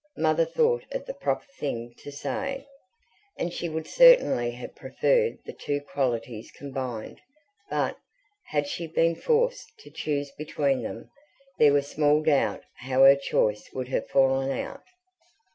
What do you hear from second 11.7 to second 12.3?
was small